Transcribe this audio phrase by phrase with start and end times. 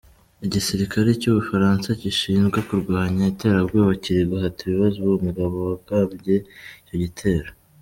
[0.45, 6.35] Igisirikare cy'Ubufaransa gishinzwe kurwanya iterabwoba kiri guhata ibibazo uwo mugabo wagabye
[6.81, 7.49] icyo gitero.